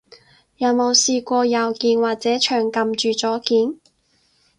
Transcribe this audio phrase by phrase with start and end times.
[0.57, 3.75] 有冇試過右鍵，或者長撳住左鍵？